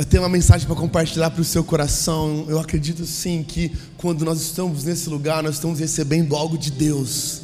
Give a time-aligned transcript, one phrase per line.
[0.00, 2.46] Eu tenho uma mensagem para compartilhar para o seu coração.
[2.48, 7.42] Eu acredito sim que quando nós estamos nesse lugar, nós estamos recebendo algo de Deus,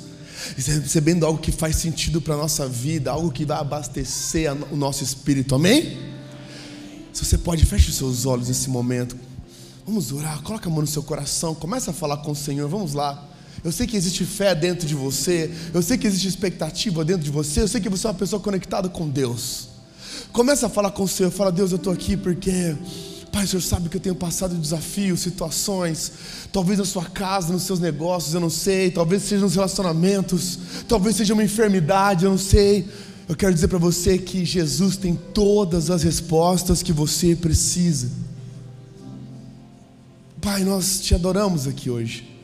[0.56, 5.04] recebendo algo que faz sentido para a nossa vida, algo que vai abastecer o nosso
[5.04, 5.98] espírito, amém?
[7.12, 9.18] Se você pode, feche os seus olhos nesse momento.
[9.84, 12.94] Vamos orar, coloca a mão no seu coração, começa a falar com o Senhor, vamos
[12.94, 13.22] lá.
[13.62, 17.30] Eu sei que existe fé dentro de você, eu sei que existe expectativa dentro de
[17.30, 19.75] você, eu sei que você é uma pessoa conectada com Deus.
[20.32, 22.76] Começa a falar com o Senhor, fala, Deus, eu estou aqui porque,
[23.32, 26.12] Pai, o Senhor sabe que eu tenho passado desafios, situações,
[26.52, 31.16] talvez na sua casa, nos seus negócios, eu não sei, talvez seja nos relacionamentos, talvez
[31.16, 32.88] seja uma enfermidade, eu não sei.
[33.28, 38.10] Eu quero dizer para você que Jesus tem todas as respostas que você precisa.
[40.40, 42.36] Pai, nós te adoramos aqui hoje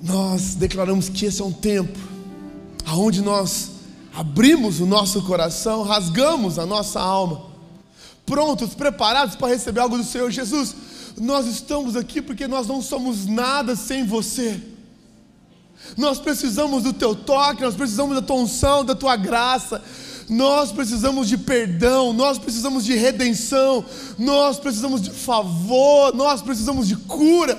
[0.00, 1.98] nós declaramos que esse é um tempo
[2.84, 3.70] aonde nós
[4.14, 7.42] abrimos o nosso coração, rasgamos a nossa alma,
[8.24, 10.74] prontos, preparados para receber algo do Senhor Jesus.
[11.16, 14.60] Nós estamos aqui porque nós não somos nada sem você.
[15.96, 19.82] Nós precisamos do teu toque, nós precisamos da tua unção, da tua graça.
[20.28, 23.82] Nós precisamos de perdão, nós precisamos de redenção,
[24.18, 27.58] nós precisamos de favor, nós precisamos de cura.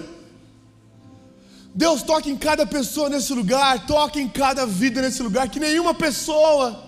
[1.79, 5.93] Deus toque em cada pessoa nesse lugar, toque em cada vida nesse lugar, que nenhuma
[5.93, 6.83] pessoa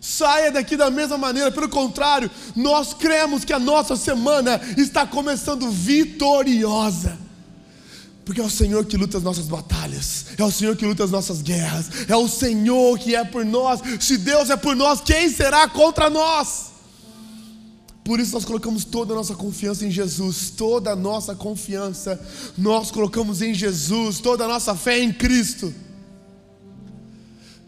[0.00, 5.70] saia daqui da mesma maneira, pelo contrário, nós cremos que a nossa semana está começando
[5.70, 7.16] vitoriosa.
[8.24, 11.12] Porque é o Senhor que luta as nossas batalhas, é o Senhor que luta as
[11.12, 13.80] nossas guerras, é o Senhor que é por nós.
[14.00, 16.71] Se Deus é por nós, quem será contra nós?
[18.04, 22.20] Por isso nós colocamos toda a nossa confiança em Jesus, toda a nossa confiança
[22.58, 25.72] nós colocamos em Jesus, toda a nossa fé em Cristo.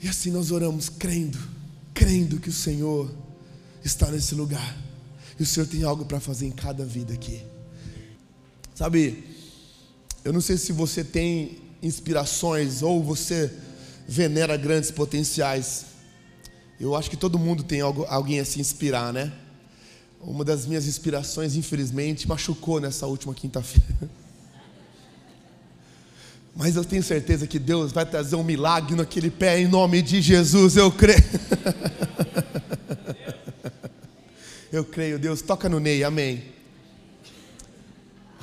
[0.03, 1.39] E assim nós oramos crendo,
[1.95, 3.11] crendo que o Senhor
[3.85, 4.77] está nesse lugar.
[5.39, 7.41] E o Senhor tem algo para fazer em cada vida aqui.
[8.75, 9.25] Sabe,
[10.25, 13.53] eu não sei se você tem inspirações ou você
[14.09, 15.87] venera grandes potenciais.
[16.81, 19.33] Eu acho que todo mundo tem algo, alguém a se inspirar, né?
[20.27, 24.11] Uma das minhas inspirações, infelizmente, machucou nessa última quinta-feira.
[26.57, 30.23] Mas eu tenho certeza que Deus vai trazer um milagre naquele pé em nome de
[30.23, 31.19] Jesus, eu creio.
[34.73, 36.43] Eu creio, Deus, toca no Ney, amém.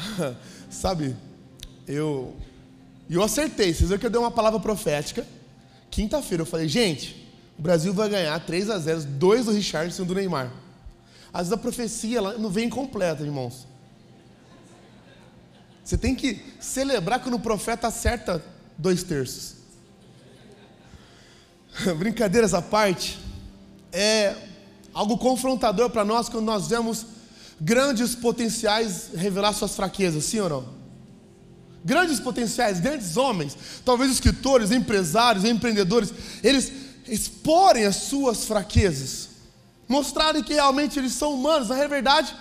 [0.71, 1.13] Sabe,
[1.85, 2.33] eu
[3.09, 5.27] eu acertei, vocês viram que eu dei uma palavra profética.
[5.89, 10.05] Quinta-feira eu falei, gente, o Brasil vai ganhar 3 a 0, dois do Richardson e
[10.05, 10.53] um do Neymar.
[11.33, 13.67] Às vezes a profecia não vem completa, irmãos.
[15.83, 18.43] Você tem que celebrar quando o profeta acerta
[18.77, 19.55] dois terços.
[21.97, 23.19] Brincadeiras à parte,
[23.91, 24.35] é
[24.93, 27.05] algo confrontador para nós quando nós vemos
[27.59, 30.81] grandes potenciais revelar suas fraquezas, sim ou não?
[31.83, 36.13] Grandes potenciais, grandes homens, talvez escritores, empresários, empreendedores,
[36.43, 36.71] eles
[37.07, 39.30] exporem as suas fraquezas
[39.91, 41.69] mostrarem que realmente eles são humanos.
[41.69, 42.35] Na verdade,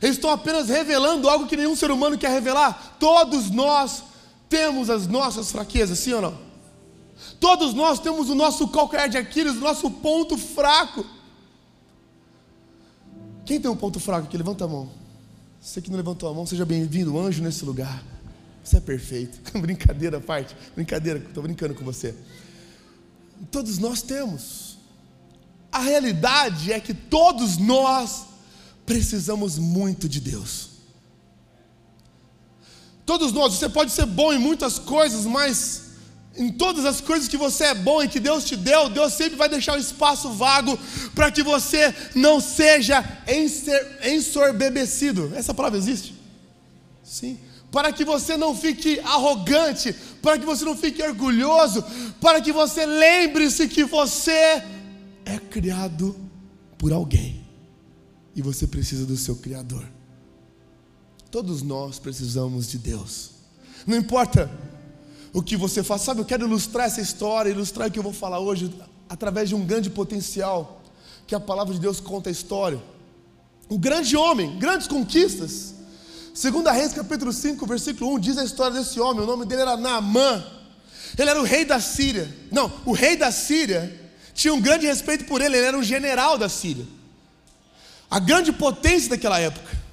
[0.00, 2.96] eles estão apenas revelando algo que nenhum ser humano quer revelar.
[2.98, 4.02] Todos nós
[4.48, 6.38] temos as nossas fraquezas, sim ou não?
[7.38, 11.04] Todos nós temos o nosso calcanhar de Aquiles, o nosso ponto fraco.
[13.44, 14.36] Quem tem um ponto fraco aqui?
[14.36, 14.90] Levanta a mão.
[15.60, 18.02] Você que não levantou a mão, seja bem-vindo, anjo nesse lugar.
[18.62, 19.40] Você é perfeito.
[19.58, 20.56] brincadeira, parte.
[20.74, 22.14] Brincadeira, estou brincando com você.
[23.50, 24.73] Todos nós temos.
[25.74, 28.26] A realidade é que todos nós
[28.86, 30.68] precisamos muito de Deus.
[33.04, 35.82] Todos nós, você pode ser bom em muitas coisas, mas
[36.36, 39.34] em todas as coisas que você é bom e que Deus te deu, Deus sempre
[39.34, 40.78] vai deixar um espaço vago
[41.12, 43.04] para que você não seja
[44.00, 45.32] ensorbebecido.
[45.34, 46.14] Essa palavra existe?
[47.02, 47.36] Sim.
[47.72, 49.92] Para que você não fique arrogante,
[50.22, 51.84] para que você não fique orgulhoso,
[52.20, 54.62] para que você lembre-se que você
[55.24, 56.16] é criado
[56.78, 57.44] por alguém
[58.34, 59.84] e você precisa do seu Criador.
[61.30, 63.30] Todos nós precisamos de Deus.
[63.86, 64.50] Não importa
[65.32, 66.20] o que você faz, sabe?
[66.20, 68.72] Eu quero ilustrar essa história, ilustrar o que eu vou falar hoje
[69.08, 70.82] através de um grande potencial
[71.26, 72.82] que a palavra de Deus conta a história.
[73.70, 75.74] Um grande homem, grandes conquistas.
[76.34, 79.22] Segundo Reis, capítulo 5, versículo 1, diz a história desse homem.
[79.22, 80.44] O nome dele era Naamã.
[81.16, 82.32] Ele era o rei da Síria.
[82.50, 84.03] Não, o rei da Síria
[84.34, 86.84] tinha um grande respeito por ele, ele era um general da Síria,
[88.10, 89.84] a grande potência daquela época.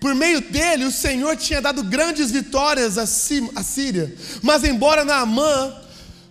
[0.00, 5.76] Por meio dele, o Senhor tinha dado grandes vitórias à Síria, mas embora Naamã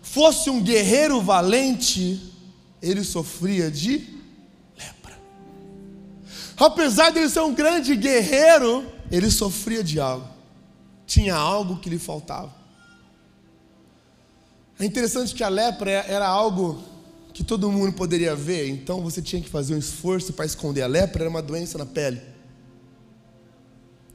[0.01, 2.33] fosse um guerreiro valente,
[2.81, 4.07] ele sofria de
[4.75, 5.15] lepra.
[6.57, 10.27] apesar de ele ser um grande guerreiro, ele sofria de algo.
[11.05, 12.53] Tinha algo que lhe faltava.
[14.79, 16.81] É interessante que a lepra era algo
[17.39, 20.81] que todo mundo poderia ver, então você tinha que fazer um esforço para esconder.
[20.81, 22.21] A lepra era uma doença na pele,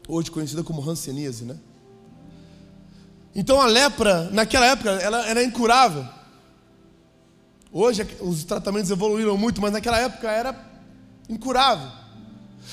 [0.07, 1.57] hoje conhecida como hanseníase, né?
[3.35, 6.07] Então a lepra, naquela época, ela era incurável.
[7.73, 10.55] Hoje os tratamentos evoluíram muito, mas naquela época era
[11.27, 11.89] incurável.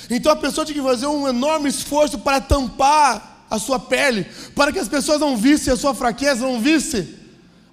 [0.10, 4.74] Então a pessoa tinha que fazer um enorme esforço para tampar a sua pele, para
[4.74, 7.21] que as pessoas não vissem a sua fraqueza, não vissem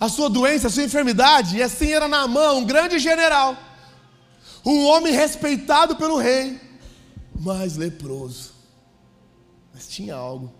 [0.00, 1.56] a sua doença, a sua enfermidade.
[1.56, 3.56] E assim era Naamã, um grande general,
[4.64, 6.60] um homem respeitado pelo rei,
[7.38, 8.52] mas leproso.
[9.74, 10.52] Mas tinha algo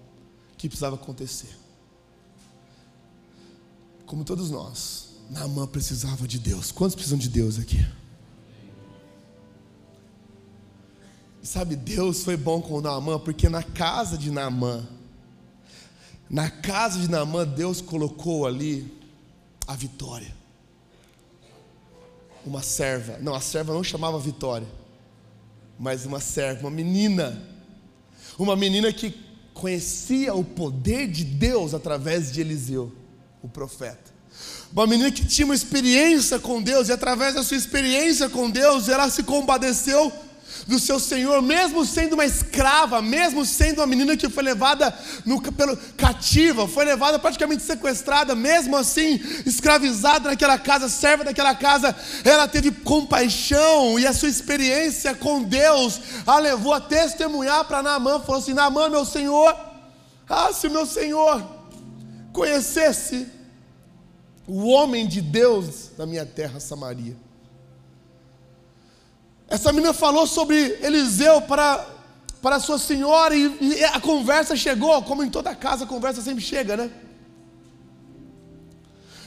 [0.57, 1.57] que precisava acontecer.
[4.07, 6.73] Como todos nós, Naamã precisava de Deus.
[6.73, 7.87] Quantos precisam de Deus aqui?
[11.43, 14.87] Sabe, Deus foi bom com Naamã, porque na casa de Naamã,
[16.29, 18.98] na casa de Naamã, Deus colocou ali
[19.69, 20.35] a Vitória.
[22.47, 24.67] Uma serva, não, a serva não chamava Vitória,
[25.79, 27.47] mas uma serva, uma menina,
[28.39, 29.15] uma menina que
[29.53, 32.91] conhecia o poder de Deus através de Eliseu,
[33.43, 34.09] o profeta.
[34.73, 38.89] Uma menina que tinha uma experiência com Deus, e através da sua experiência com Deus,
[38.89, 40.11] ela se compadeceu
[40.67, 45.41] do seu senhor, mesmo sendo uma escrava, mesmo sendo uma menina que foi levada no,
[45.41, 51.95] pelo, cativa, foi levada praticamente sequestrada, mesmo assim, escravizada naquela casa, serva daquela casa,
[52.25, 58.21] ela teve compaixão e a sua experiência com Deus a levou a testemunhar para Naamã,
[58.21, 59.57] falou assim: Naamã, meu senhor,
[60.29, 61.43] ah, se meu senhor
[62.33, 63.27] conhecesse
[64.47, 67.28] o homem de Deus na minha terra, Samaria
[69.49, 71.85] essa menina falou sobre Eliseu para,
[72.43, 76.45] para sua senhora e, e a conversa chegou, como em toda casa a conversa sempre
[76.45, 76.91] chega, né?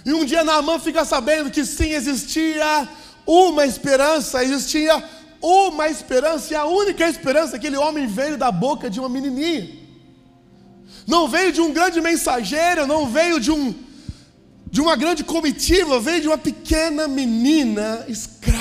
[0.06, 2.88] E um dia Naamã fica sabendo que sim, existia
[3.26, 5.04] uma esperança, existia
[5.42, 9.70] uma esperança, e a única esperança, aquele homem veio da boca de uma menininha.
[11.08, 13.74] Não veio de um grande mensageiro, não veio de um
[14.72, 18.61] de uma grande comitiva, veio de uma pequena menina escrava.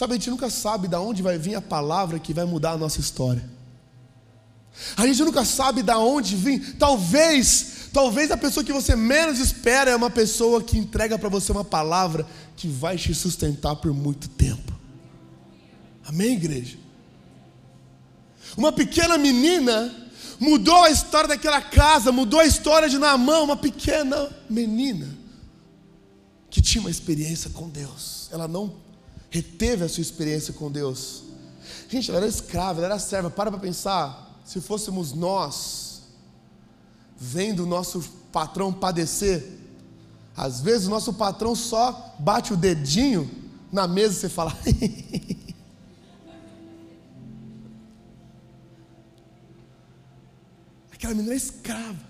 [0.00, 2.78] Sabe, a gente nunca sabe de onde vai vir a palavra que vai mudar a
[2.78, 3.44] nossa história.
[4.96, 6.78] A gente nunca sabe de onde vir.
[6.78, 11.52] Talvez, talvez a pessoa que você menos espera é uma pessoa que entrega para você
[11.52, 12.26] uma palavra
[12.56, 14.72] que vai te sustentar por muito tempo.
[16.06, 16.78] Amém, igreja?
[18.56, 19.94] Uma pequena menina
[20.38, 25.14] mudou a história daquela casa, mudou a história de Naamã, uma pequena menina
[26.48, 28.30] que tinha uma experiência com Deus.
[28.32, 28.88] Ela não
[29.30, 31.22] reteve a sua experiência com Deus.
[31.88, 33.30] Gente, ela era escrava, ela era serva.
[33.30, 36.02] Para para pensar, se fôssemos nós,
[37.16, 39.58] vendo o nosso patrão padecer,
[40.36, 43.30] às vezes o nosso patrão só bate o dedinho
[43.72, 44.56] na mesa e você fala.
[50.92, 52.09] Aquela menina é escrava.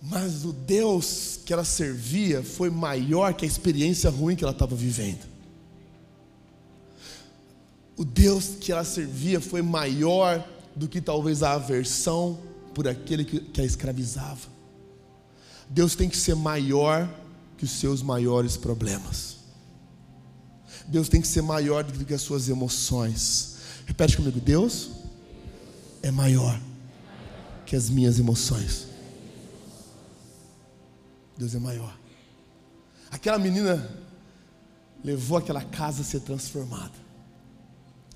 [0.00, 4.76] Mas o Deus que ela servia foi maior que a experiência ruim que ela estava
[4.76, 5.26] vivendo.
[7.96, 12.38] O Deus que ela servia foi maior do que talvez a aversão
[12.72, 14.46] por aquele que, que a escravizava.
[15.68, 17.12] Deus tem que ser maior
[17.56, 19.38] que os seus maiores problemas.
[20.86, 23.56] Deus tem que ser maior do que as suas emoções.
[23.84, 24.90] Repete comigo: Deus
[26.02, 26.58] é maior
[27.66, 28.87] que as minhas emoções.
[31.38, 31.96] Deus é maior.
[33.10, 33.88] Aquela menina
[35.04, 36.92] levou aquela casa a ser transformada.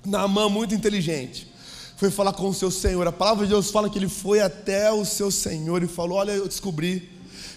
[0.05, 1.47] Naamã, muito inteligente,
[1.95, 3.07] foi falar com o seu Senhor.
[3.07, 6.33] A palavra de Deus fala que ele foi até o seu Senhor e falou: Olha,
[6.33, 7.09] eu descobri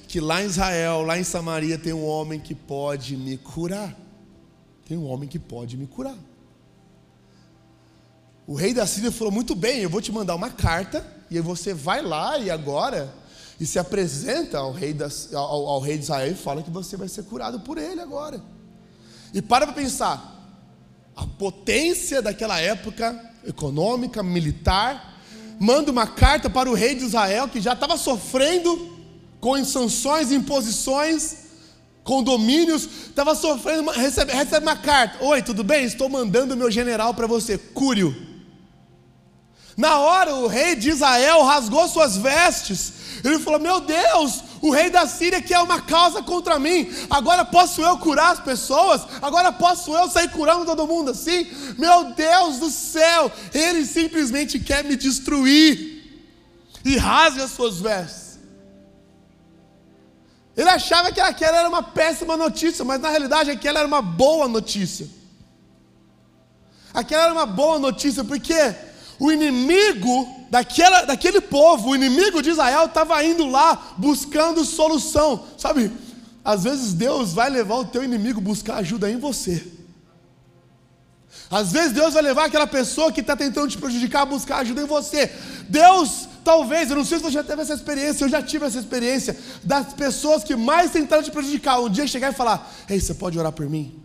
[0.07, 3.97] que lá em Israel, lá em Samaria, tem um homem que pode me curar.
[4.87, 6.17] Tem um homem que pode me curar.
[8.47, 11.43] O rei da Síria falou: Muito bem, eu vou te mandar uma carta, e aí
[11.43, 13.13] você vai lá e agora
[13.59, 16.97] e se apresenta ao rei, das, ao, ao rei de Israel e fala que você
[16.97, 18.43] vai ser curado por ele agora.
[19.33, 20.37] E para para pensar,
[21.15, 25.21] a potência daquela época, econômica, militar,
[25.59, 28.95] manda uma carta para o rei de Israel que já estava sofrendo
[29.41, 31.47] com sanções, imposições,
[32.05, 35.85] condomínios, estava sofrendo, recebe, recebe uma carta: Oi, tudo bem?
[35.85, 38.36] Estou mandando meu general para você, cure-o.
[39.77, 42.93] Na hora, o rei de Israel rasgou suas vestes
[43.23, 46.91] Ele falou: Meu Deus, o rei da Síria quer uma causa contra mim.
[47.11, 49.03] Agora posso eu curar as pessoas?
[49.21, 51.47] Agora posso eu sair curando todo mundo assim?
[51.77, 55.95] Meu Deus do céu, ele simplesmente quer me destruir.
[56.85, 58.39] E rasga as suas vestes.
[60.57, 64.49] Ele achava que aquela era uma péssima notícia, mas na realidade aquela era uma boa
[64.49, 65.07] notícia.
[66.95, 68.55] Aquela era uma boa notícia, porque
[69.19, 75.45] o inimigo daquela, daquele povo, o inimigo de Israel, estava indo lá buscando solução.
[75.57, 75.91] Sabe,
[76.45, 79.77] às vezes Deus vai levar o teu inimigo buscar ajuda em você.
[81.51, 84.83] Às vezes Deus vai levar aquela pessoa que está tentando te prejudicar a buscar ajuda
[84.83, 85.31] em você.
[85.69, 88.79] Deus, talvez, eu não sei se você já teve essa experiência, eu já tive essa
[88.79, 93.15] experiência, das pessoas que mais tentaram te prejudicar, um dia chegar e falar: Ei, você
[93.15, 94.03] pode orar por mim?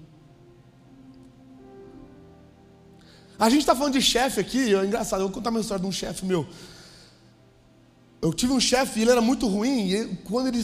[3.41, 5.88] A gente está falando de chefe aqui, é engraçado, eu vou contar uma história de
[5.88, 6.45] um chefe meu.
[8.21, 10.63] Eu tive um chefe e ele era muito ruim, e quando ele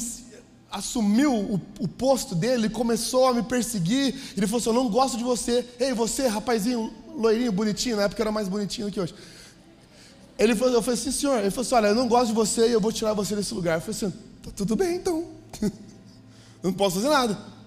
[0.69, 4.89] assumiu o, o, posto dele, ele começou a me perseguir, ele falou assim, eu não
[4.89, 9.01] gosto de você, ei, você, rapazinho, loirinho, bonitinho, na época era mais bonitinho do que
[9.01, 9.15] hoje.
[10.38, 12.69] Ele falou, eu falei assim, senhor, ele falou assim, olha, eu não gosto de você
[12.69, 13.77] e eu vou tirar você desse lugar.
[13.77, 14.12] Eu falei assim,
[14.43, 15.25] tá tudo bem então,
[16.62, 17.57] não posso fazer nada.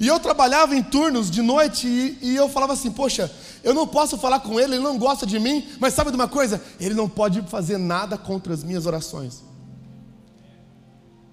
[0.00, 3.30] E eu trabalhava em turnos de noite e, e, eu falava assim: Poxa,
[3.62, 6.28] eu não posso falar com ele, ele não gosta de mim, mas sabe de uma
[6.28, 6.62] coisa?
[6.78, 9.42] Ele não pode fazer nada contra as minhas orações.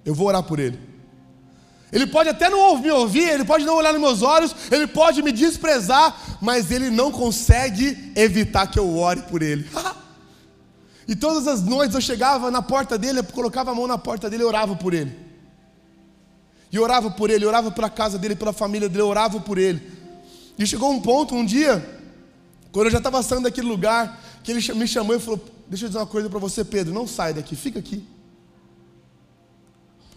[0.03, 0.79] Eu vou orar por ele.
[1.91, 5.21] Ele pode até não me ouvir, ele pode não olhar nos meus olhos, ele pode
[5.21, 9.69] me desprezar, mas ele não consegue evitar que eu ore por ele.
[11.07, 14.29] e todas as noites eu chegava na porta dele, eu colocava a mão na porta
[14.29, 15.15] dele e orava por ele.
[16.69, 19.81] E orava por ele, orava pela casa dele, pela família dele, orava por ele.
[20.59, 21.96] E chegou um ponto, um dia,
[22.71, 25.89] quando eu já estava saindo daquele lugar, que ele me chamou e falou: Deixa eu
[25.89, 28.05] dizer uma coisa para você, Pedro, não sai daqui, fica aqui.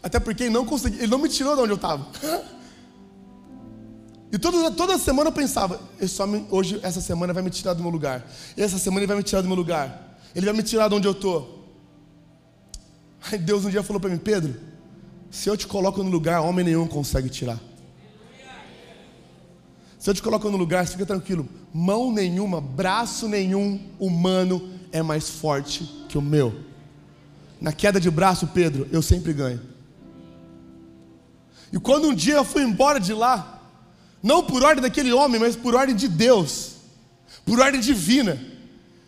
[0.03, 2.07] Até porque ele não conseguiu, ele não me tirou de onde eu estava.
[4.33, 5.81] E toda, toda semana eu pensava,
[6.51, 8.25] hoje, essa semana vai me tirar do meu lugar.
[8.57, 10.19] Essa semana ele vai me tirar do meu lugar.
[10.33, 11.69] Ele vai me tirar de onde eu estou.
[13.29, 14.55] Aí Deus um dia falou para mim, Pedro,
[15.33, 17.59] se eu te coloco no lugar, homem nenhum consegue tirar.
[20.01, 21.47] Se eu te coloco no lugar, fica tranquilo.
[21.75, 26.59] Mão nenhuma, braço nenhum humano é mais forte que o meu.
[27.61, 29.61] Na queda de braço, Pedro, eu sempre ganho.
[31.71, 33.63] E quando um dia eu fui embora de lá,
[34.23, 36.77] não por ordem daquele homem, mas por ordem de Deus,
[37.45, 38.41] por ordem divina,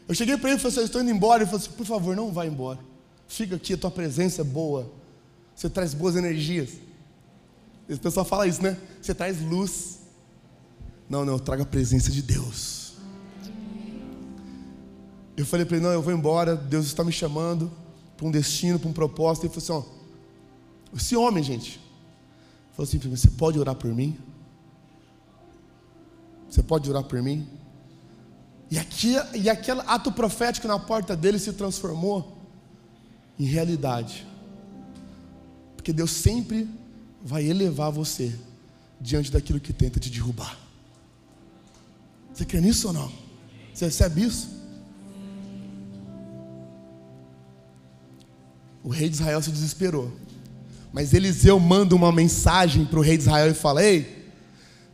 [0.06, 1.42] eu cheguei para ele e falei assim: Eu estou indo embora.
[1.42, 2.78] Ele falou assim: Por favor, não vá embora.
[3.26, 4.92] Fica aqui, a tua presença é boa.
[5.56, 6.68] Você traz boas energias.
[7.88, 8.76] O pessoal fala isso, né?
[9.00, 10.01] Você traz luz.
[11.12, 12.94] Não, não, eu trago a presença de Deus.
[15.36, 16.56] Eu falei para ele: Não, eu vou embora.
[16.56, 17.70] Deus está me chamando
[18.16, 19.44] para um destino, para um propósito.
[19.44, 19.90] Ele falou assim:
[20.90, 21.78] Ó, esse homem, gente,
[22.72, 24.18] falou assim: Você pode orar por mim?
[26.48, 27.46] Você pode orar por mim?
[28.70, 32.38] E, aqui, e aquele ato profético na porta dele se transformou
[33.38, 34.26] em realidade.
[35.76, 36.66] Porque Deus sempre
[37.22, 38.34] vai elevar você
[38.98, 40.61] diante daquilo que tenta te derrubar.
[42.32, 43.12] Você crê nisso ou não?
[43.72, 44.50] Você recebe isso?
[48.82, 50.12] O rei de Israel se desesperou.
[50.92, 54.30] Mas Eliseu manda uma mensagem para o rei de Israel e fala: Ei,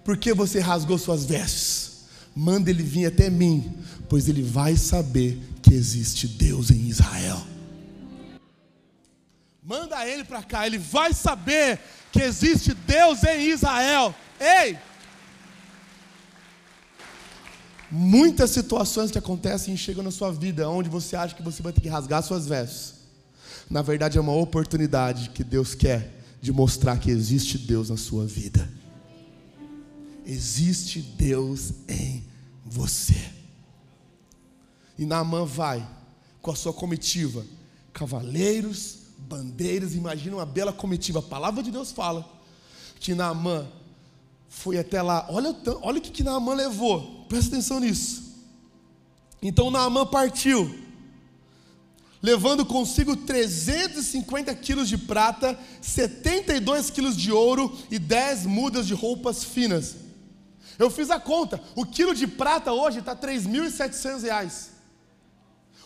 [0.05, 2.05] por que você rasgou suas vestes?
[2.35, 3.79] Manda ele vir até mim,
[4.09, 7.41] pois ele vai saber que existe Deus em Israel.
[9.63, 11.81] Manda ele para cá, ele vai saber
[12.13, 14.15] que existe Deus em Israel.
[14.41, 14.79] Ei!
[17.91, 21.73] Muitas situações que acontecem e chegam na sua vida, onde você acha que você vai
[21.73, 22.95] ter que rasgar suas vestes.
[23.71, 28.27] Na verdade, é uma oportunidade que Deus quer de mostrar que existe Deus na sua
[28.27, 28.69] vida.
[30.25, 32.25] Existe Deus em
[32.65, 33.17] você.
[34.99, 35.87] E Naamã vai
[36.43, 37.45] com a sua comitiva,
[37.93, 41.21] cavaleiros, bandeiras, imagina uma bela comitiva.
[41.21, 42.29] A palavra de Deus fala
[43.01, 43.67] que Naamã
[44.49, 45.27] foi até lá.
[45.31, 48.29] Olha, olha o que, que Naamã levou, presta atenção nisso.
[49.41, 50.75] Então Naamã partiu,
[52.21, 59.45] levando consigo 350 quilos de prata, 72 quilos de ouro e 10 mudas de roupas
[59.45, 59.97] finas.
[60.79, 64.71] Eu fiz a conta, o quilo de prata hoje está 3.700 reais.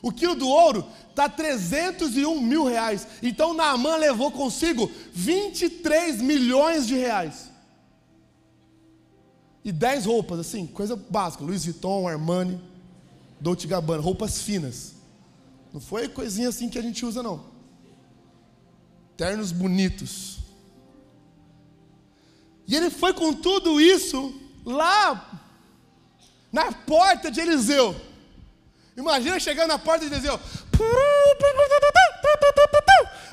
[0.02, 3.06] O quilo do ouro está 301 mil reais.
[3.22, 7.51] Então Naamã levou consigo 23 milhões de reais.
[9.64, 11.45] E 10 roupas, assim, coisa básica.
[11.45, 12.61] Louis Vuitton, Armani,
[13.40, 14.95] Dolce Gabbana, roupas finas.
[15.73, 17.45] Não foi coisinha assim que a gente usa, não.
[19.16, 20.38] ternos bonitos.
[22.66, 25.40] E ele foi com tudo isso lá
[26.50, 27.95] na porta de Eliseu.
[28.97, 30.38] Imagina chegando na porta de Eliseu.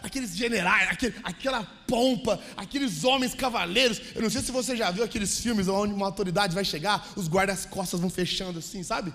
[0.10, 4.02] Aqueles generais, aquele, aquela pompa, aqueles homens cavaleiros.
[4.16, 7.30] Eu não sei se você já viu aqueles filmes onde uma autoridade vai chegar, os
[7.30, 9.14] guardas-costas vão fechando assim, sabe?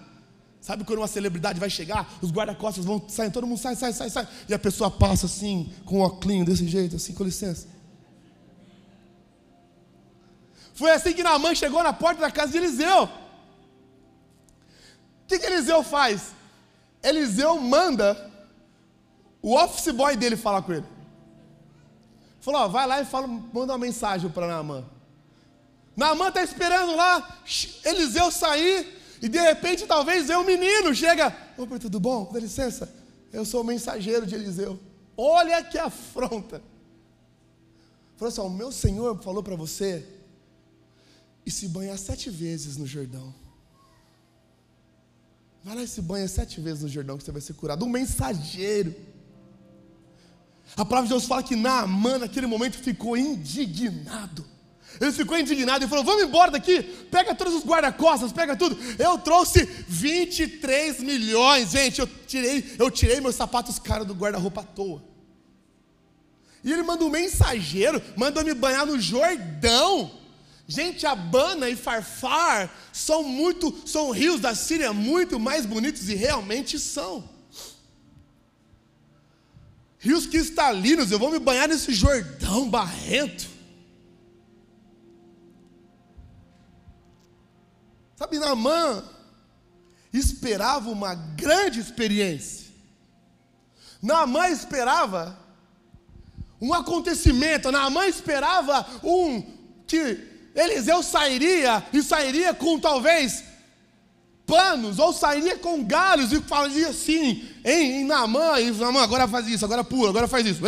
[0.61, 4.09] Sabe quando uma celebridade vai chegar, os guarda-costas vão saindo, todo mundo sai, sai, sai,
[4.09, 7.67] sai, e a pessoa passa assim, com o óculos desse jeito, assim, com licença.
[10.75, 13.03] Foi assim que Naamã chegou na porta da casa de Eliseu.
[13.03, 13.11] O
[15.27, 16.33] que, que Eliseu faz?
[17.03, 18.33] Eliseu manda
[19.45, 20.87] o office boy dele falar com ele.
[22.41, 24.83] Falou, ó, vai lá e fala, manda uma mensagem para Naamã.
[25.95, 27.43] Naamã está esperando lá,
[27.85, 32.31] Eliseu sair, e de repente talvez vê um menino, chega, opa, tudo bom?
[32.33, 32.91] Dá licença,
[33.31, 34.81] eu sou o mensageiro de Eliseu.
[35.15, 36.63] Olha que afronta.
[38.17, 40.09] Falou assim, ó, o meu Senhor falou para você
[41.45, 43.35] e se banhar sete vezes no Jordão.
[45.63, 47.85] Vai lá e se banha sete vezes no Jordão que você vai ser curado.
[47.85, 49.13] Um mensageiro.
[50.77, 54.45] A palavra de Deus fala que Naamã naquele momento ficou indignado.
[55.01, 58.77] Ele ficou indignado e falou: Vamos embora daqui, pega todos os guarda-costas, pega tudo.
[58.99, 62.01] Eu trouxe 23 milhões, gente.
[62.01, 65.03] Eu tirei, eu tirei meus sapatos caros do guarda-roupa à toa.
[66.63, 70.11] E ele manda um mensageiro, manda me banhar no Jordão.
[70.67, 76.79] Gente, Abana e Farfar são muito, são rios da Síria muito mais bonitos e realmente
[76.79, 77.34] são.
[80.05, 83.49] Rios cristalinos, eu vou me banhar nesse Jordão barrento.
[88.15, 89.03] Sabe, Naamã
[90.13, 92.67] esperava uma grande experiência.
[94.03, 95.39] Naamã esperava
[96.61, 97.73] um acontecimento.
[97.73, 99.41] Naamã esperava um
[99.87, 103.43] que Eliseu sairia e sairia com talvez
[104.55, 108.71] panos, ou sairia com galhos e fazia assim em, em Naamã, e
[109.03, 110.61] agora faz isso, agora pula, agora faz isso.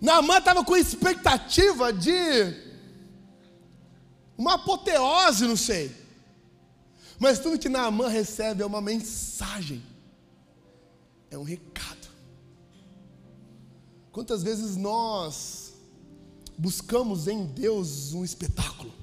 [0.00, 2.54] Naamã estava com expectativa de
[4.38, 5.90] uma apoteose, não sei.
[7.18, 9.82] Mas tudo que Naamã recebe é uma mensagem,
[11.30, 12.08] é um recado.
[14.12, 15.72] Quantas vezes nós
[16.56, 19.01] buscamos em Deus um espetáculo.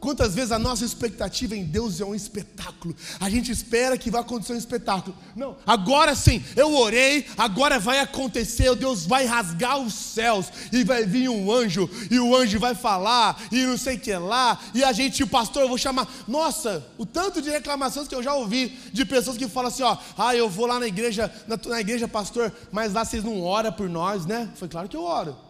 [0.00, 2.94] Quantas vezes a nossa expectativa em Deus é um espetáculo?
[3.18, 5.16] A gente espera que vai acontecer um espetáculo.
[5.34, 11.04] Não, agora sim, eu orei, agora vai acontecer, Deus vai rasgar os céus e vai
[11.04, 14.84] vir um anjo, e o anjo vai falar, e não sei o que lá, e
[14.84, 16.08] a gente, o pastor, eu vou chamar.
[16.28, 19.96] Nossa, o tanto de reclamações que eu já ouvi de pessoas que falam assim: ó,
[20.16, 23.72] ah, eu vou lá na igreja, na, na igreja, pastor, mas lá vocês não oram
[23.72, 24.48] por nós, né?
[24.54, 25.47] Foi claro que eu oro.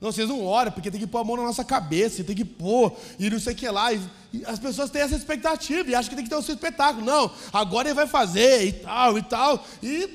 [0.00, 2.44] Não, vocês não oram, porque tem que pôr a mão na nossa cabeça, tem que
[2.44, 3.92] pôr, e não sei o que lá.
[3.92, 4.00] E,
[4.32, 7.04] e as pessoas têm essa expectativa e acham que tem que ter o seu espetáculo.
[7.04, 9.64] Não, agora ele vai fazer e tal e tal.
[9.82, 10.08] E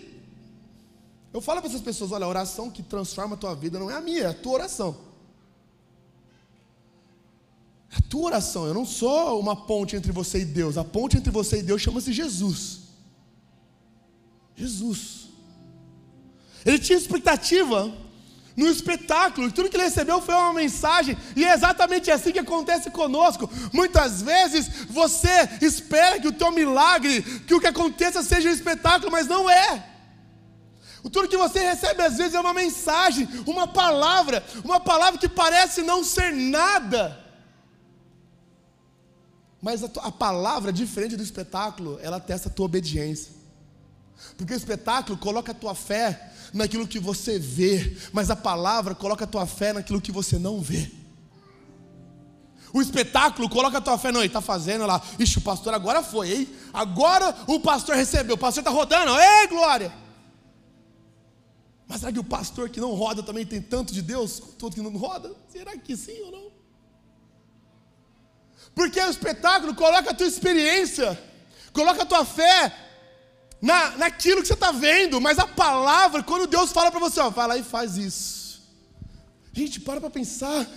[1.33, 3.95] eu falo para essas pessoas: olha, a oração que transforma a tua vida não é
[3.95, 4.95] a minha, é a tua oração.
[7.91, 8.65] É a tua oração.
[8.65, 10.77] Eu não sou uma ponte entre você e Deus.
[10.77, 12.83] A ponte entre você e Deus chama-se Jesus.
[14.55, 15.27] Jesus.
[16.65, 17.93] Ele tinha expectativa
[18.55, 22.91] no espetáculo, tudo que ele recebeu foi uma mensagem, e é exatamente assim que acontece
[22.91, 23.49] conosco.
[23.71, 29.11] Muitas vezes você espera que o teu milagre, que o que aconteça seja um espetáculo,
[29.11, 29.89] mas não é.
[31.11, 35.81] Tudo que você recebe às vezes é uma mensagem, uma palavra, uma palavra que parece
[35.81, 37.19] não ser nada.
[39.61, 43.33] Mas a, a palavra, diferente do espetáculo, ela testa a tua obediência.
[44.37, 49.23] Porque o espetáculo coloca a tua fé naquilo que você vê, mas a palavra coloca
[49.23, 50.91] a tua fé naquilo que você não vê.
[52.71, 55.01] O espetáculo coloca a tua fé, não, ele está fazendo lá.
[55.19, 56.49] Ixi, o pastor agora foi, hein?
[56.71, 59.93] Agora o pastor recebeu, o pastor está rodando, ei, glória!
[61.87, 64.81] Mas será que o pastor que não roda também tem tanto de Deus quanto que
[64.81, 65.35] não roda?
[65.49, 66.51] Será que sim ou não?
[68.73, 71.21] Porque o espetáculo coloca a tua experiência,
[71.71, 72.73] coloca a tua fé
[73.63, 77.29] na, naquilo que você está vendo, mas a palavra, quando Deus fala para você, ó,
[77.29, 78.61] vai lá e faz isso.
[79.53, 80.67] Gente, para para pensar.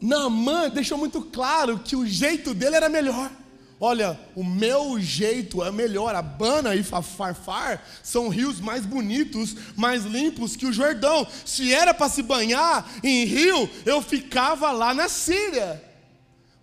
[0.00, 3.30] Naamã deixou muito claro que o jeito dele era melhor.
[3.78, 6.14] Olha, o meu jeito é melhor.
[6.14, 11.26] A Bana e Farfar são rios mais bonitos, mais limpos que o Jordão.
[11.44, 15.84] Se era para se banhar em rio, eu ficava lá na Síria.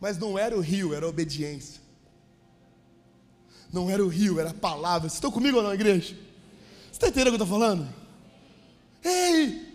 [0.02, 1.87] Mas não era o rio, era a obediência.
[3.72, 5.10] Não era o rio, era a palavra.
[5.10, 6.16] Vocês estão comigo ou não, igreja?
[6.98, 7.88] está entendendo o que eu estou falando?
[9.04, 9.68] Ei!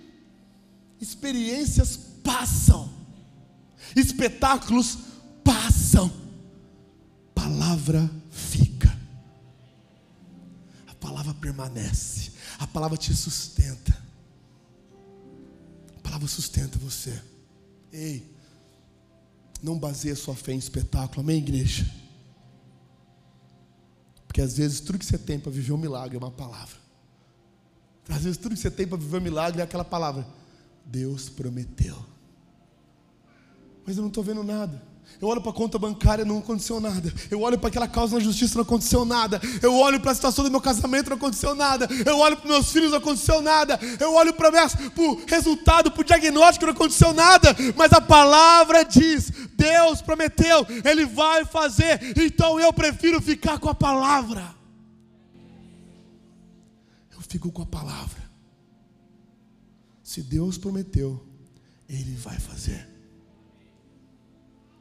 [1.01, 2.93] Experiências passam,
[3.97, 4.99] espetáculos
[5.43, 6.13] passam,
[7.35, 8.97] palavra fica,
[10.87, 13.97] a palavra permanece, a palavra te sustenta,
[15.97, 17.21] a palavra sustenta você.
[17.93, 18.33] Ei,
[19.61, 22.02] não baseie sua fé em espetáculo, amém, igreja?
[24.33, 26.75] Porque às vezes tudo que você tem para viver um milagre é uma palavra.
[28.09, 30.27] Às vezes tudo que você tem para viver um milagre é aquela palavra.
[30.87, 32.03] Deus prometeu.
[33.85, 34.83] Mas eu não estou vendo nada.
[35.23, 37.13] Eu olho para a conta bancária, não aconteceu nada.
[37.31, 39.41] Eu olho para aquela causa na justiça, não aconteceu nada.
[39.63, 41.89] Eu olho para a situação do meu casamento, não aconteceu nada.
[42.05, 43.79] Eu olho para meus filhos, não aconteceu nada.
[44.01, 47.55] Eu olho para o resultado, para o diagnóstico, não aconteceu nada.
[47.77, 52.19] Mas a palavra diz: Deus prometeu, Ele vai fazer.
[52.19, 54.53] Então eu prefiro ficar com a palavra.
[57.15, 58.23] Eu fico com a palavra.
[60.03, 61.25] Se Deus prometeu,
[61.89, 62.92] Ele vai fazer.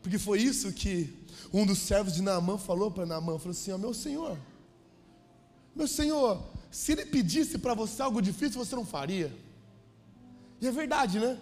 [0.02, 1.14] Porque foi isso que
[1.54, 4.38] um dos servos de Naamã falou para Naamã, falou assim, ó, meu senhor,
[5.76, 9.36] meu senhor, se ele pedisse para você algo difícil, você não faria.
[10.60, 11.38] E é verdade, né?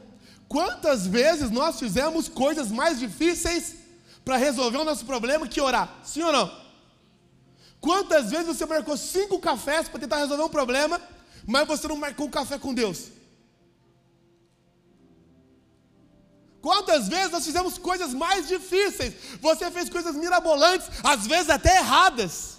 [0.48, 3.76] Quantas vezes nós fizemos coisas mais difíceis
[4.26, 6.00] para resolver o nosso problema que orar?
[6.04, 6.52] Sim ou não?
[7.80, 11.00] Quantas vezes você marcou cinco cafés para tentar resolver um problema,
[11.45, 13.18] mas você não marcou um café com Deus?
[16.62, 19.13] Quantas vezes nós fizemos coisas mais difíceis?
[19.39, 22.58] Você fez coisas mirabolantes, às vezes até erradas,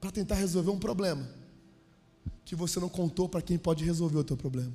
[0.00, 1.28] para tentar resolver um problema
[2.44, 4.72] que você não contou para quem pode resolver o teu problema.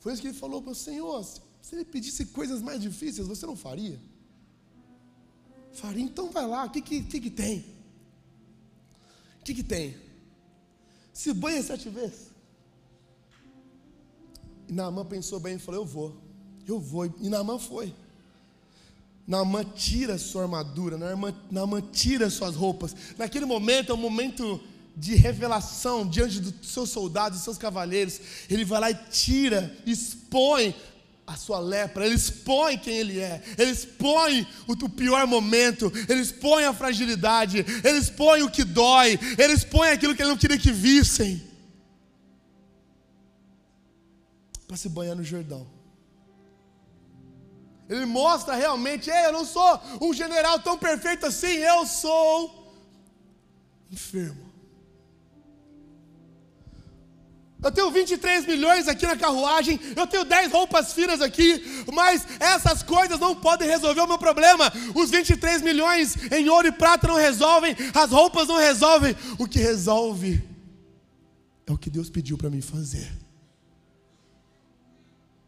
[0.00, 3.46] Foi isso que ele falou para o Senhor: se ele pedisse coisas mais difíceis, você
[3.46, 4.00] não faria?
[5.72, 7.60] Faria, então vai lá, o que, que, que, que tem?
[9.40, 9.96] O que, que tem?
[11.12, 12.35] Se banha sete vezes.
[14.68, 16.16] E Naamã pensou bem e falou: Eu vou,
[16.66, 17.06] eu vou.
[17.06, 17.94] E Naamã foi.
[19.26, 22.94] Naamã tira sua armadura, Naamã, Naamã tira suas roupas.
[23.18, 24.60] Naquele momento é um momento
[24.96, 28.20] de revelação diante dos seus soldados, dos seus cavaleiros.
[28.48, 30.74] Ele vai lá e tira, expõe
[31.26, 36.64] a sua lepra, ele expõe quem ele é, ele expõe o, pior momento, ele expõe
[36.64, 40.70] a fragilidade, ele expõe o que dói, ele expõe aquilo que ele não queria que
[40.70, 41.42] vissem.
[44.66, 45.66] Para se banhar no Jordão.
[47.88, 52.74] Ele mostra realmente, Ei, eu não sou um general tão perfeito assim, eu sou
[53.90, 54.46] enfermo.
[57.62, 62.82] Eu tenho 23 milhões aqui na carruagem, eu tenho 10 roupas finas aqui, mas essas
[62.82, 64.70] coisas não podem resolver o meu problema.
[64.94, 69.16] Os 23 milhões em ouro e prata não resolvem, as roupas não resolvem.
[69.38, 70.42] O que resolve
[71.66, 73.25] é o que Deus pediu para mim fazer.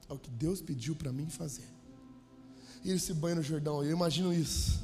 [0.09, 1.69] É o que Deus pediu para mim fazer.
[2.85, 3.85] E ele se banha no Jordão.
[3.85, 4.81] Eu imagino isso.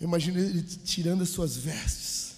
[0.00, 2.36] Eu imagino ele tirando as suas vestes.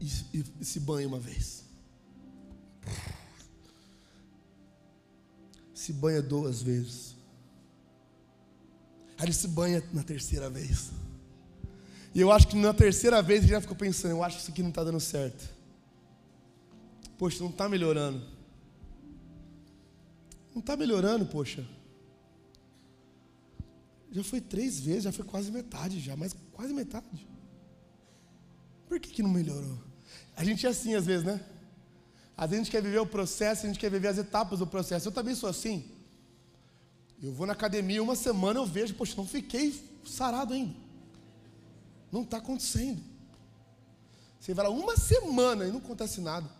[0.00, 1.64] E, e, e se banha uma vez.
[5.74, 7.14] Se banha duas vezes.
[9.18, 10.90] Aí ele se banha na terceira vez.
[12.14, 14.50] E eu acho que na terceira vez ele já ficou pensando: eu acho que isso
[14.50, 15.48] aqui não está dando certo.
[17.18, 18.39] Poxa, não está melhorando.
[20.54, 21.66] Não está melhorando, poxa.
[24.10, 27.28] Já foi três vezes, já foi quase metade, já, mas quase metade.
[28.88, 29.78] Por que, que não melhorou?
[30.36, 31.40] A gente é assim às vezes, né?
[32.36, 34.66] Às vezes a gente quer viver o processo, a gente quer viver as etapas do
[34.66, 35.06] processo.
[35.06, 35.88] Eu também sou assim.
[37.22, 40.74] Eu vou na academia uma semana, eu vejo, poxa, não fiquei sarado ainda.
[42.10, 43.00] Não está acontecendo.
[44.40, 46.50] Você vai lá uma semana e não acontece nada.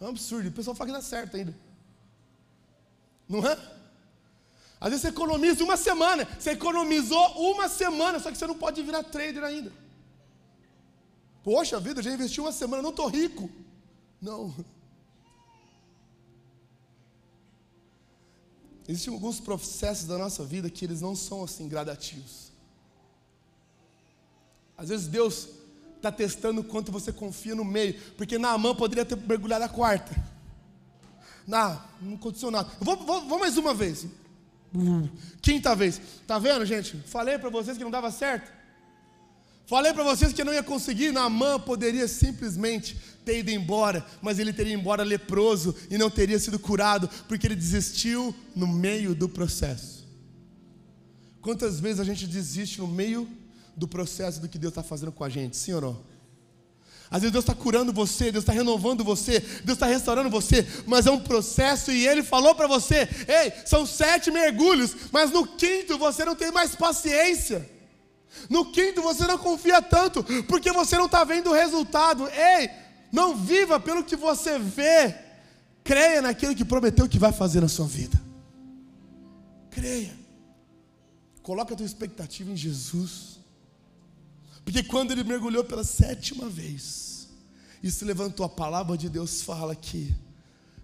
[0.00, 0.48] É um absurdo.
[0.48, 1.54] O pessoal fala que dá certo ainda.
[3.28, 3.58] Não é?
[4.80, 8.80] Às vezes você economiza uma semana, você economizou uma semana, só que você não pode
[8.82, 9.72] virar trader ainda.
[11.42, 13.50] Poxa vida, eu já investi uma semana, não estou rico.
[14.20, 14.54] Não.
[18.86, 22.52] Existem alguns processos da nossa vida que eles não são assim gradativos.
[24.76, 25.48] Às vezes Deus
[25.96, 30.14] está testando quanto você confia no meio, porque Naamã poderia ter mergulhado a quarta.
[31.48, 32.70] Não, não aconteceu nada.
[32.78, 34.06] Vou, vou, vou mais uma vez.
[35.40, 35.98] Quinta vez.
[36.26, 36.94] Tá vendo, gente?
[37.06, 38.52] Falei para vocês que não dava certo.
[39.66, 41.10] Falei para vocês que não ia conseguir.
[41.10, 46.38] Naamã poderia simplesmente ter ido embora, mas ele teria ido embora leproso e não teria
[46.38, 50.06] sido curado, porque ele desistiu no meio do processo.
[51.40, 53.26] Quantas vezes a gente desiste no meio
[53.74, 55.56] do processo do que Deus está fazendo com a gente?
[55.56, 56.17] Sim ou não?
[57.10, 61.06] Às vezes Deus está curando você, Deus está renovando você, Deus está restaurando você, mas
[61.06, 65.96] é um processo e Ele falou para você: ei, são sete mergulhos, mas no quinto
[65.96, 67.68] você não tem mais paciência.
[68.48, 72.28] No quinto você não confia tanto, porque você não está vendo o resultado.
[72.28, 72.70] Ei,
[73.10, 75.14] não viva pelo que você vê,
[75.82, 78.20] creia naquilo que prometeu que vai fazer na sua vida.
[79.70, 80.14] Creia.
[81.42, 83.37] Coloca a tua expectativa em Jesus.
[84.68, 87.26] Porque quando ele mergulhou pela sétima vez
[87.82, 90.14] e se levantou, a palavra de Deus fala que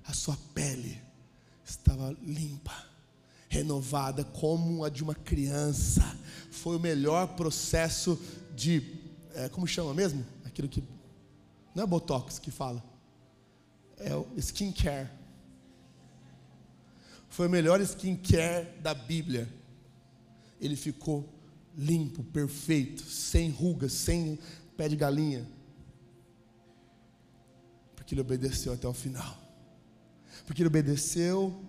[0.06, 1.02] a sua pele
[1.62, 2.72] estava limpa,
[3.46, 6.00] renovada como a de uma criança.
[6.50, 8.18] Foi o melhor processo
[8.56, 8.82] de,
[9.34, 10.24] é, como chama mesmo?
[10.46, 10.82] Aquilo que
[11.74, 12.82] não é botox que fala,
[13.98, 15.10] é o skincare.
[17.28, 19.46] Foi o melhor skincare da Bíblia.
[20.58, 21.28] Ele ficou
[21.76, 24.38] limpo, perfeito, sem rugas, sem
[24.76, 25.46] pé de galinha.
[27.94, 29.38] Porque ele obedeceu até o final.
[30.46, 31.62] Porque ele obedeceu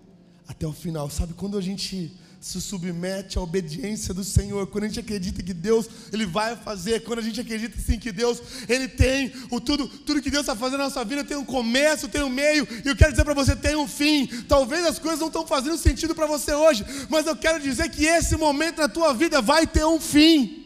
[0.46, 1.10] até o final.
[1.10, 2.16] Sabe quando a gente
[2.46, 7.00] se submete à obediência do Senhor, quando a gente acredita que Deus ele vai fazer,
[7.00, 10.54] quando a gente acredita sim que Deus ele tem o tudo, tudo que Deus está
[10.54, 13.34] fazendo na nossa vida tem um começo, tem um meio, e eu quero dizer para
[13.34, 14.28] você tem um fim.
[14.48, 18.04] Talvez as coisas não estão fazendo sentido para você hoje, mas eu quero dizer que
[18.04, 20.65] esse momento na tua vida vai ter um fim.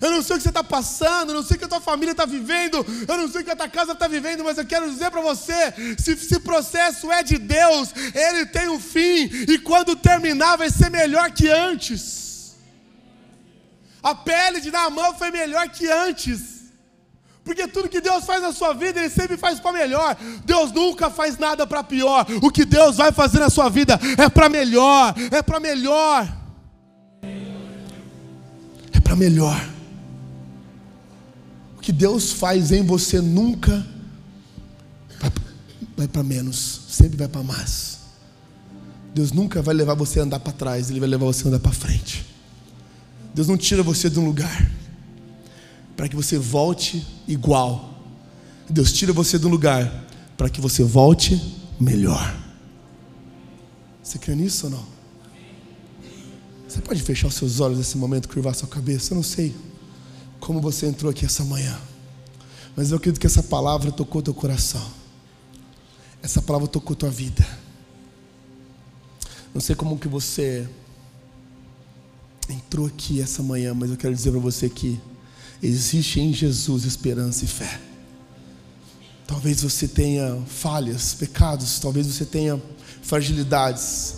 [0.00, 1.80] Eu não sei o que você está passando, eu não sei o que a tua
[1.80, 4.66] família está vivendo, eu não sei o que a tua casa está vivendo, mas eu
[4.66, 9.58] quero dizer para você: se esse processo é de Deus, ele tem um fim, e
[9.58, 12.56] quando terminar vai ser melhor que antes.
[14.02, 16.56] A pele de Naamã foi melhor que antes.
[17.42, 20.16] Porque tudo que Deus faz na sua vida, Ele sempre faz para melhor.
[20.44, 22.26] Deus nunca faz nada para pior.
[22.42, 26.28] O que Deus vai fazer na sua vida é para melhor, é para melhor.
[28.92, 29.75] É para melhor
[31.86, 33.86] que Deus faz em você nunca
[35.96, 37.98] vai para menos, sempre vai para mais.
[39.14, 41.60] Deus nunca vai levar você a andar para trás, Ele vai levar você a andar
[41.60, 42.26] para frente.
[43.32, 44.68] Deus não tira você de um lugar
[45.96, 48.04] para que você volte igual.
[48.68, 51.40] Deus tira você de um lugar para que você volte
[51.78, 52.36] melhor.
[54.02, 54.84] Você crê nisso ou não?
[56.66, 59.12] Você pode fechar os seus olhos nesse momento, curvar sua cabeça?
[59.12, 59.54] Eu não sei
[60.46, 61.76] como você entrou aqui essa manhã.
[62.76, 64.86] Mas eu acredito que essa palavra tocou teu coração.
[66.22, 67.44] Essa palavra tocou tua vida.
[69.52, 70.68] Não sei como que você
[72.48, 75.00] entrou aqui essa manhã, mas eu quero dizer para você que
[75.60, 77.80] existe em Jesus esperança e fé.
[79.26, 82.62] Talvez você tenha falhas, pecados, talvez você tenha
[83.02, 84.14] fragilidades.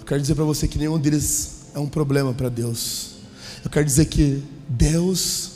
[0.00, 3.13] Eu quero dizer para você que nenhum deles é um problema para Deus.
[3.64, 5.52] Eu quero dizer que Deus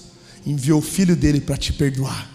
[0.47, 2.31] enviou o filho dele para te perdoar.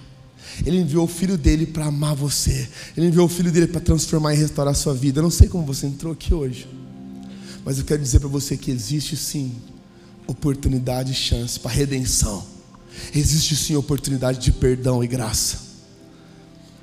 [0.65, 2.69] Ele enviou o filho dele para amar você.
[2.95, 5.19] Ele enviou o filho dele para transformar e restaurar a sua vida.
[5.19, 6.67] Eu não sei como você entrou aqui hoje,
[7.65, 9.55] mas eu quero dizer para você que existe sim
[10.27, 12.45] oportunidade e chance para redenção.
[13.13, 15.57] Existe sim oportunidade de perdão e graça.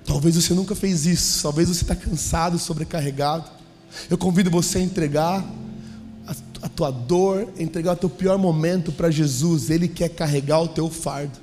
[0.04, 3.48] Talvez você nunca fez isso, talvez você está cansado, sobrecarregado.
[4.08, 5.48] Eu convido você a entregar
[6.62, 10.90] a tua dor, entregar o teu pior momento para Jesus, Ele quer carregar o teu
[10.90, 11.38] fardo.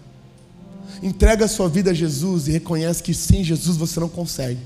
[1.01, 4.59] Entrega a sua vida a Jesus e reconhece que sem Jesus você não consegue.